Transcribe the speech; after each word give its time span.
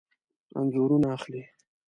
انځورونه 0.57 1.07
اخلئ؟ 1.17 1.43